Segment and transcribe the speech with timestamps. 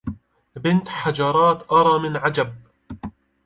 [0.55, 2.53] بنت حجرات أرى من عجب